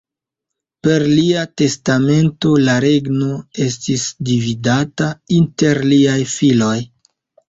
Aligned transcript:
Per 0.85 1.03
lia 1.09 1.41
testamento 1.61 2.53
la 2.69 2.77
regno 2.85 3.27
estis 3.65 4.05
dividata 4.31 5.11
inter 5.37 5.81
liaj 5.93 6.17
filoj. 6.37 6.79